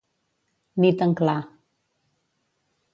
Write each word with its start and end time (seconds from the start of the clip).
Nit 0.85 0.99
en 1.07 1.13
clar. 1.21 1.37